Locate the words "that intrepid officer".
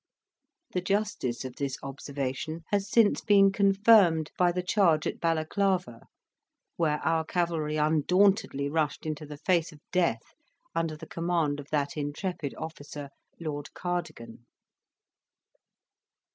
11.69-13.09